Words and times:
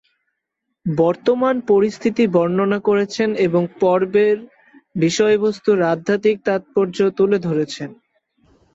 বর্তমান 0.85 1.55
পরিস্থিতি 1.71 2.23
বর্ণনা 2.35 2.79
করেছেন 2.87 3.29
এবং 3.47 3.61
পর্বের 3.81 4.37
বিষয়বস্তুর 4.95 5.77
আধ্যাত্মিক 5.93 6.37
তাৎপর্য 6.47 6.97
তুলে 7.17 7.37
ধরেছেন। 7.47 7.89